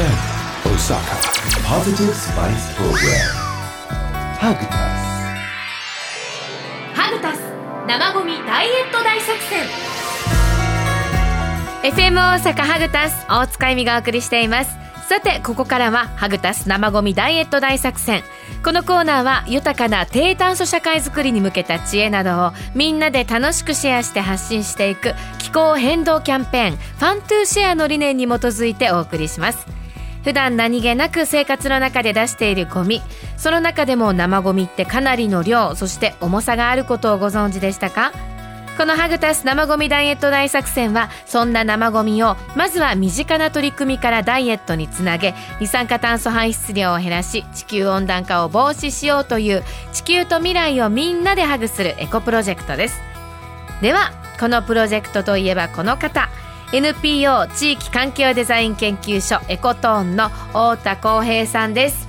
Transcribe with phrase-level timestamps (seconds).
[0.00, 0.08] Positive
[2.14, 3.36] Spice Program.
[4.40, 4.96] Hagutas
[6.94, 7.40] ハグタス
[7.86, 9.66] 生ゴミダイエット大作戦。
[11.82, 14.70] FM 大阪ハグタス大塚恵美がお送りしています。
[15.06, 18.22] さてここからはハグタス生ゴミダイエット大作戦。
[18.64, 29.78] このコーナーは豊かな低炭素社会づくりに向けた知恵などをみんなで楽しくシェアして発信していく気候変動キャンペーン Fun to Share の理念に基づいてお送りします
[30.22, 33.02] 普段何気なく生活の中で出しているゴミ。
[33.36, 38.12] その中でも生ゴミってかなりの量そして重さがあることをご存知でしたか？
[38.76, 53.00] このハグタス生ゴミダイエット大作戦はそんな生ゴミをまずは身近な取り組みからダイエットにつなげ二酸化炭素排出量を減らし地球温暖化を防止しようという地球と未来をみんなでハグするエコプロジェクトです。
[53.82, 56.30] ではこのプロジェクトといえばこの方。
[56.72, 62.08] NPO 地域環境デザイン研究所エコトーンの太田光平さんです。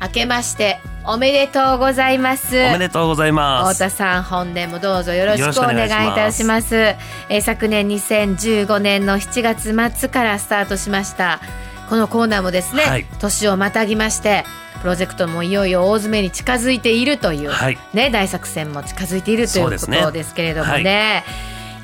[0.00, 2.54] 明けましておめでとうございます。
[2.54, 3.82] おめでとうございます。
[3.82, 6.76] 太田さん本年もどうぞよろしくお願いいたします。
[6.76, 11.40] えー昨年2015年の7月末からスタートしました。
[11.88, 13.06] このコーナーもですね、はい。
[13.20, 14.44] 年をまたぎまして
[14.82, 17.78] プロジェクトもいよいよ大詰めに近づいているという、はい。
[17.94, 21.24] ね、大作戦も近づいているということですけれどもね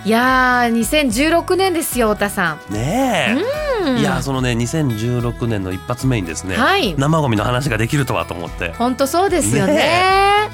[0.05, 3.43] いやー2016年ですよ太田さんねえ。
[3.85, 8.73] うんいやそのね2016年の一発目にですね、はい生ゴミの話ができるとはと思って。
[8.73, 10.51] 本当そうですよねね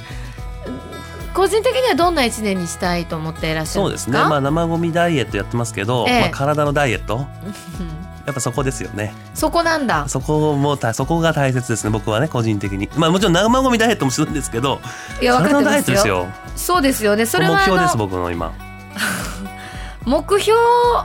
[1.34, 4.18] 個人的にはどんな一年にしたいと思っていらっしゃるそうですね。
[4.18, 7.26] まあ生ゴミダイエットやってますけど、ええまあ体のダイエットうん
[8.26, 9.14] やっぱそこですよね。
[9.34, 11.90] そこなんだそこもたそこが大切ですね。
[11.90, 12.88] 僕はね個人的に。
[12.96, 14.80] まあもちろん生ゴミダイエットもするんですけど、
[15.20, 16.64] いや分か体のダイエってますよットですよ。
[16.74, 18.52] そうですよねそれは目標です僕の今。
[20.06, 20.58] 目標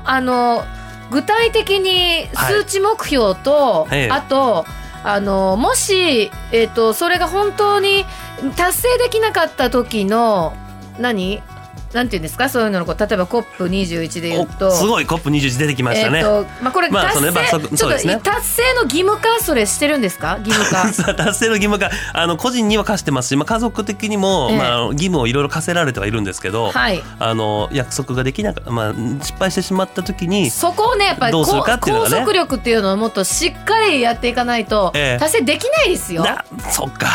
[0.06, 0.64] あの
[1.10, 4.00] 具体的に数値目標と、はい。
[4.00, 4.66] ええあと
[5.04, 8.06] あのもし、えっとそれが本当に
[8.56, 10.54] 達成できなかった時の
[11.00, 11.42] 何？
[11.94, 12.50] なんていうんですか？
[12.50, 14.68] そういうののこう例えば COP21 で言うと。
[14.70, 16.20] おすごいコップ21出てきましたね。
[16.20, 18.16] えっとまあ、これまあ達成、まあそちょっそうですね。
[18.18, 20.38] と達成の義務化それしてるんですか？
[20.44, 21.14] 義務化。
[21.14, 24.58] 達成の義務があの個人には課してますし、まあ、家族的にも、ええ。
[24.58, 27.04] まあ、義務をいろいろ課せられてはいるんですけど、はい。
[27.20, 32.16] あの約束ができなかまあ、失敗してしまった時にそこをねやっぱりどうするかっていうのがね。
[32.16, 35.20] 拘束力っていうのをもっとしっかりやっていかないとええ。
[35.20, 36.24] 達成できないですよ。
[36.24, 37.08] だそっか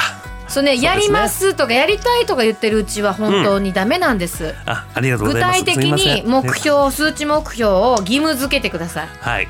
[0.49, 4.55] そうね、やりますとかやりたいとか言ってるうちは本当にダメなんです。
[4.65, 5.65] あありがとうご具ざいます。
[5.65, 9.09] 体的に目標数値目標を義務付けてください。
[9.21, 9.49] はい。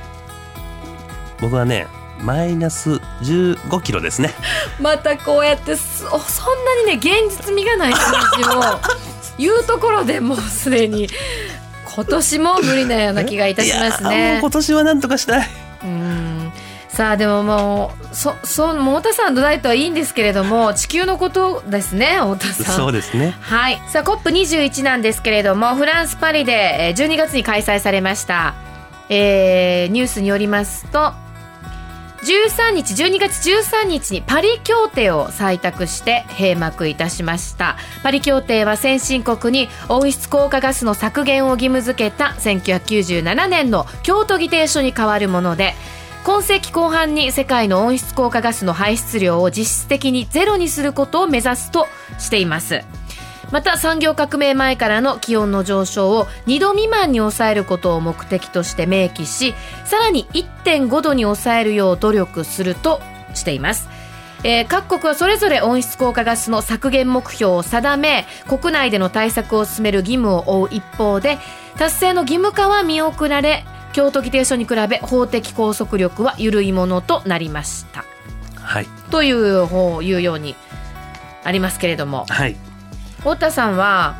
[1.40, 1.86] 僕はね
[2.20, 2.92] マイナス
[3.22, 4.32] 15キロですね。
[4.80, 8.62] またこうやってそそんなにね現実味がない数字を
[9.38, 11.08] 言うところでもうすでに
[11.94, 14.38] 今年も無理なような気がいたしますね。
[14.40, 14.50] 今。
[14.50, 15.48] 年はなんとかしたい。
[15.84, 16.52] うん
[16.96, 22.76] さあでももうそそもう太田さんのダイエットはいいんですけれども地球のことですね太田さん。
[22.76, 23.36] そうですね。
[23.38, 28.54] はい、さあ COP21 なんですけれどもフランス・パリでえー12月に開催されました、
[29.10, 31.12] えーニュースによりますと
[32.22, 37.76] 13日12月13日にパリ協定を採択して閉幕いたしました。
[38.04, 45.74] パリ協定は先進国に温室効果ガスの削減を義務付けた1997年の京都議定書に代わるもので
[46.26, 51.86] 今世紀後半に世界の温室効果ガスの排出量を実質的にゼロにすることを目指すと
[52.18, 52.80] しています。
[53.52, 59.54] また産業革命前からの気温の上昇を2度未満に抑えることを目的として明記し
[59.84, 63.00] さらに1.5度に抑えるよう努力すると
[63.32, 63.88] しています。
[64.42, 71.38] えー各国はそれぞれ温室効果ガスの削減目標を定め国内での対策を進める義務を負う一方で
[71.78, 73.64] 達成の義務化は見送られ
[73.96, 78.04] 京都議定書に比べ法的拘束力は緩いものとなりました。
[78.54, 78.86] はい。
[79.10, 80.54] という方いうように
[81.44, 82.26] ありますけれども。
[82.28, 82.56] はい。
[83.20, 84.14] 太田さんは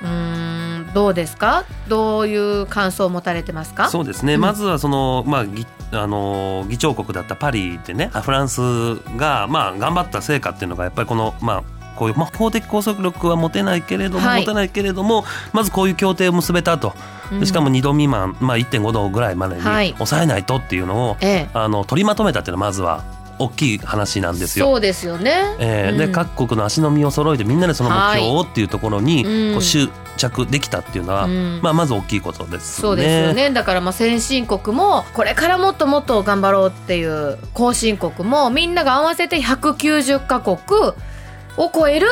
[0.00, 1.66] うーんどうですか？
[1.86, 3.90] どういう感想を持たれてますか？
[3.90, 4.40] そうですね、うん。
[4.40, 8.60] まずはその、まあぎあの議長国だったパリでねあフランス
[9.18, 11.64] が、まあ、頑張った成果っていうのがやっぱりこの、まあ、
[12.00, 14.40] こういう、まあ、法的拘束力は持てないけれども、はい。
[14.40, 16.94] 持てないけれどもまずこういう協定を結べたと。
[17.44, 19.92] しかも2度未満、まあ、1.5度ぐらいまでにはい。
[19.92, 21.48] 抑えないとっていうのを、ええ。
[21.52, 23.04] あの取りまとめたっていうのはまずは
[23.38, 24.64] 大きい話なんですよ。
[24.64, 26.12] そうですよね、えーでうん。
[26.12, 29.52] 各国の足並みを揃えてみんなでその目標をっていうところにうん。
[29.52, 31.60] こう執着できたっていうのは、うん。
[31.62, 32.82] まあ、まず大きいことですね。
[32.82, 33.50] そうですよね。
[33.50, 40.56] だからまあ先進国もこれからもっともっと頑張ろうっていう後進国もみんなが合わせて190カ国
[41.64, 42.06] を超える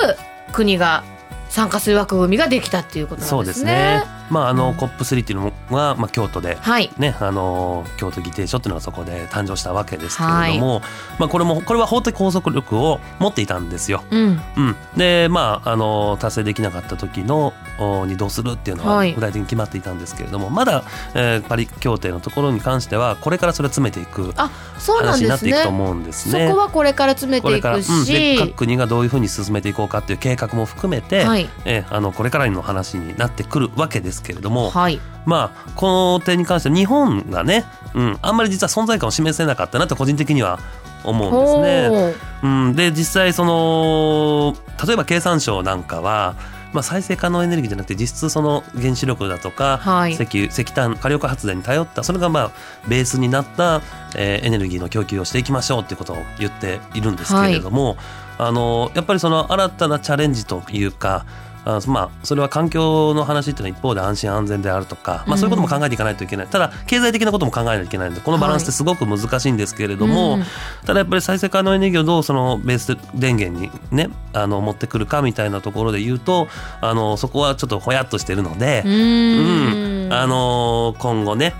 [0.52, 1.04] 国が
[1.48, 3.34] 参加する枠組みができたっていうことなんですね。
[3.34, 6.90] そうですねまああの COP3 っていうのが、まあ、京都で、はい。
[6.98, 10.82] ね、あの京都議定書っていうのがそこで誕生したわけですけれども、
[11.18, 14.02] まあ、これもこれは法的拘束力を持っていたんですよ。
[14.10, 14.40] うん。
[14.56, 19.14] うん、でまああの達成できなかった時のおにどうするっていうのははい。
[19.14, 20.84] 具体的に決まっていたんですけれども、まだ、
[21.14, 25.28] えーパリ協定のところに関してはこれからそれを詰めていくあそうなん話にですね。
[25.28, 26.48] なっていくと思うんですね。
[26.48, 31.48] そこはこれから詰めていこれから、うん、くし、で各国がどういうふうに進めていこうかっていう計画も含めて、はい。
[31.64, 35.00] えーあのこれからの話になってくるわけですけれども、はい。
[35.26, 40.58] まあこの点に関しては日本がね、うん、あんまり実は存在感を示せなかったなと個人的には
[41.04, 41.88] 思うんですね。
[41.88, 44.56] ほううん、で実際その
[44.86, 46.34] 例えば経産省なんかは、
[46.72, 50.12] まあ、再生可能エネルギーじゃなくて実質その原子力だとか、はい。
[50.12, 52.50] 石油石炭火力発電に頼ったそれがまあ
[52.88, 53.82] ベースになった、
[54.16, 57.96] えーエネルギーの供給をしていきましょうっていうことを言っているんですけれども、
[58.38, 61.26] あのやっぱりその新たなチャレンジというか
[61.68, 70.44] あまあ、それは環境の話っていうのは一方で安心安全であるとか、まあ、そういうことも考えていかないといけない、ただ経済的なことも考えないといけないのでこのバランスってすごく難しいんですけれども、うん。
[70.86, 76.48] ただやっぱり再生可能エネルギーをどうそのベース電源にねあの持ってくるかみたいなところで言うと
[76.80, 80.12] あのそこはちょっとほやっとしてるのでう、ーん。
[80.12, 81.52] あの今後ね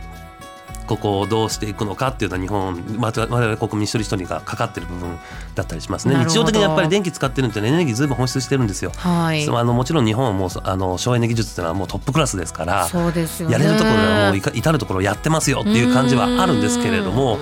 [0.89, 5.19] ここをどうしていくのかっていうのは日本まあ我々国民一人一人がかかってる部分
[5.55, 6.17] だったりしますね。
[6.25, 8.91] 日常的にやっぱり電気使ってるんでエネルギーずいぶん放出してるんですよ。
[8.97, 9.45] はい。
[9.45, 13.53] そのあのもちろん日本はもうあの省エネ技術っていうのはもうトップクラスですからそうですよね。
[13.53, 17.39] やれるところはもう至るところやってますよっていう感じはあるんですけれども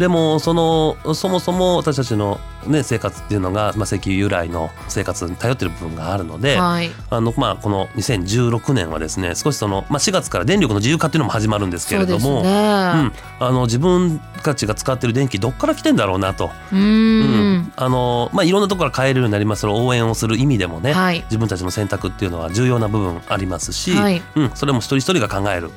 [0.00, 6.90] でもそのそもそも私たちの、ね、生活っていうのが、まあ、石油由来の生活に頼ってる部分があるので、はい。
[7.10, 12.42] あのまあ、この2016年はですね少しその、まあ、4月から電力の自由化っていうのも始まるんですけれども。
[12.42, 12.48] ね。
[12.48, 17.56] うん、あの自分たちが使ってる電気どっから来てんだろうなと、うん。
[17.58, 17.72] ん。
[17.76, 19.66] あのまあ、いろんなところから買えるようになります。
[19.66, 21.20] 応援をする意味でもね、はい。
[21.24, 24.22] 自分たちの選択っていうのは重要な部分ありますし、はい。
[24.34, 25.70] うん、それも一人一人が考える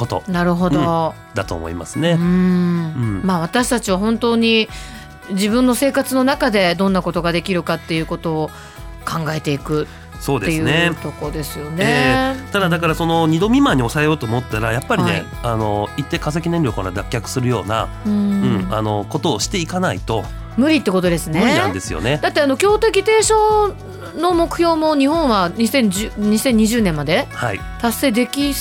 [0.00, 0.22] こと。
[0.28, 2.14] なるほど、だと思いますうね。
[2.14, 2.18] ん。
[2.18, 3.20] うん。
[3.22, 4.68] まあ私たちは本当に
[5.30, 8.50] 自分の生活の中でどんなことができるかっていうことを
[9.04, 9.86] 考えていく
[10.18, 12.36] そうっていですねうとこですよえね。
[12.48, 15.24] ーただだからその2度未満に抑えようと思ったらやっぱりね、はい。
[15.44, 20.24] あの一定化石燃料から脱却するような、ううんんあのことをしていかないと
[20.56, 21.40] 無理ってことですね。
[21.40, 22.18] 無理なんですよね。
[22.22, 23.34] だってあの京都議定書
[24.16, 28.52] の目標も日本は2010 2020年まではい、達成でき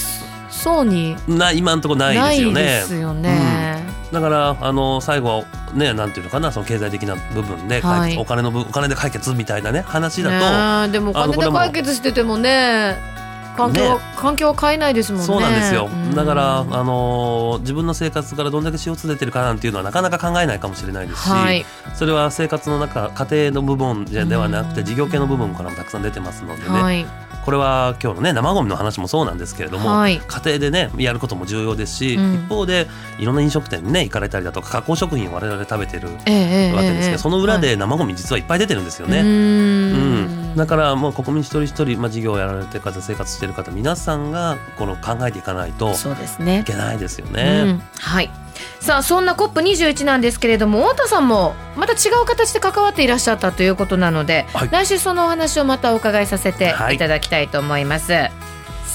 [0.50, 2.64] そうにな今のところないですよね。
[2.64, 3.84] ですよね。
[4.12, 13.19] だからあの最後ねなんていうのかなその経済的な部分ではいお金の部お金で解決みたいなね話だと、ねえでもお金で解決しててもね
[13.60, 14.02] 環境は、ね。
[14.16, 15.28] 環境は変えないですもんね。
[15.28, 16.16] そうなんですよ、うん。
[16.16, 21.66] だからあの自分の生活からどんだけ CO2 出てるかなんていうのはなかなか考えないかもしれないですし、はい。
[21.94, 24.86] それは生活の中家庭の部分じゃではなくてうん。
[24.86, 27.06] 事業系の部分からもたくさん出てますのでね、はい。
[27.44, 30.20] これは今日のね生ゴミの話もそうなんですけれども、はい。
[30.20, 32.34] 家庭でねやることも重要ですし、うん。
[32.36, 39.22] 一方でいろんな飲食店にね行かれたりだとか加工食品を我々食べてるわけですけど、ええその裏で生ゴミ実はいっぱい出てるんですよね。
[39.22, 46.64] うんだからもう国民一人一人、まあ、事業をやられてる方生活してる方皆さんがこの考えていかないといそうですね。
[46.66, 47.74] けないですようね。
[47.74, 48.30] ん、はい。
[48.80, 58.14] さあそんな COP21 なんですけれども太田さんもまた違う形で関わっていらっしゃったということなので、はい来週そのお話をまたお伺いさせていただきたいと思います。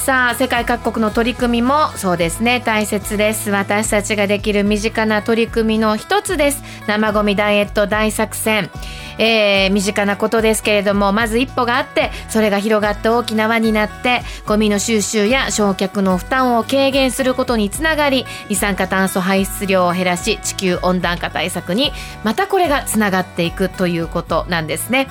[0.04, 8.70] さあ世界各国の取り組みもそうですね大切です私たちができる身近な取り組みの一つです生ゴミダイエット大作戦、
[9.18, 21.92] えー身近なことですけれどもまず一歩があってそれが広がって大きな輪になってゴミの収集や焼却の負担を軽減することにつながり二酸化炭素排出量を減らし地球温暖化対策に
[22.22, 25.08] またこれがつながっていくということなんですね。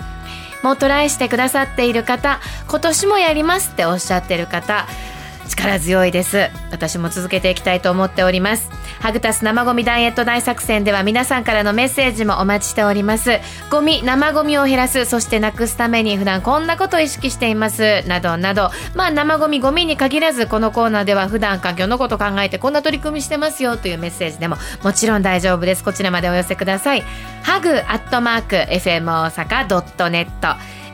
[0.63, 4.87] もうトライしてくださっている方今年もやりますっておっしゃってる方
[5.49, 8.69] 力強いです私も続けていきたいと思っております
[9.03, 13.31] ハグタス生ゴミダイエット大作戦では皆さんからのメッセージもお待ちしております。
[13.69, 18.71] ゴミ生ゴミを減らすそしてなくすために普段こんなことを意識していますなどなど。
[18.95, 24.55] まあ生ゴミゴミに限らずこのコーナーでは普段環境のこと考えてこんな取り組みしてますよというメッセージでも
[24.85, 25.83] もちろん大丈夫です。
[25.83, 27.03] こちらまでお寄せください。
[27.43, 30.27] hug アットマーク FM 大阪 .net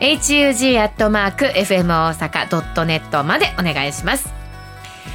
[0.00, 2.48] hug アットマーク FM 大阪
[2.86, 4.39] .net までお願いします。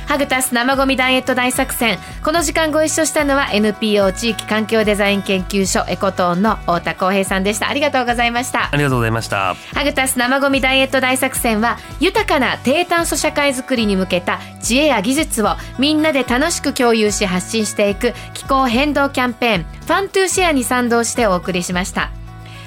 [0.08, 7.70] ハグタス生ゴミダイエット大作戦この時間ご一緒したのは NPO 地域環境デザイン研究所エコトーンの太田光平さんでした。
[7.70, 8.70] ありがとうございました。
[8.72, 9.56] ありがとうございました。
[9.74, 22.12] ハグタス生ゴミダイエット大作戦は豊かな低炭素社会づくりに向けた知恵や技術をみんなで楽しく共有し発信していく気候変動キャンペーン Fun to Share に賛同してお送りしました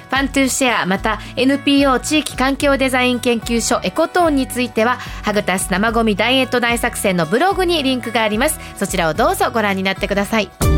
[0.09, 8.59] ファントゥシェアまた NPO 地域環境デザイン研究所エコトーンについてはハグタス生ゴミダイエット大作戦のブログにリンクがあります。
[8.77, 10.68] そちらをどうぞご覧になってください。